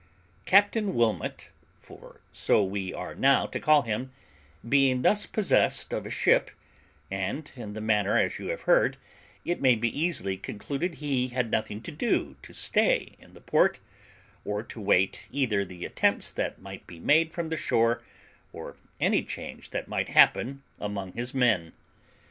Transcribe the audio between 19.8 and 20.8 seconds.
might happen